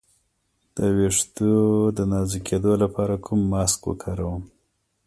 د 0.75 0.77
ویښتو 0.97 1.53
د 1.97 1.99
نازکیدو 2.11 2.73
لپاره 2.83 3.15
کوم 3.25 3.39
ماسک 3.51 3.79
وکاروم؟ 3.85 4.43